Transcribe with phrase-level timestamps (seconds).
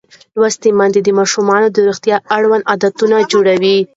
[0.37, 3.77] لوستې میندې د ماشومانو د روغتیا اړوند عادتونه جوړوي.